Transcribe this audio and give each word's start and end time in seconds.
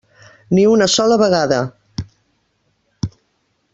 Ni 0.57 0.63
una 0.69 0.87
sola 0.93 1.17
vegada. 1.23 1.59